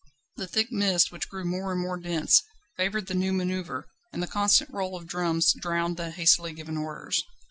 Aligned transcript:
The 0.35 0.47
thick 0.47 0.71
mist, 0.71 1.11
which 1.11 1.29
grew 1.29 1.45
more 1.45 1.71
and 1.71 1.79
more 1.79 1.95
dense, 1.99 2.41
favoured 2.75 3.05
the 3.05 3.13
new 3.13 3.31
manoeuvre, 3.31 3.85
and 4.11 4.23
the 4.23 4.25
constant 4.25 4.71
roll 4.71 4.95
of 4.97 5.05
drums 5.05 5.53
drowned 5.53 5.95
the 5.97 6.09
hastily 6.09 6.53
given 6.53 6.75
orders. 6.75 7.23